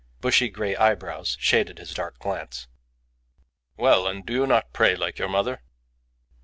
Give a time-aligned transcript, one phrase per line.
[0.19, 2.67] Bushy grey eyebrows shaded his dark glance.
[3.77, 4.07] "Well!
[4.07, 5.61] And do you not pray like your mother?"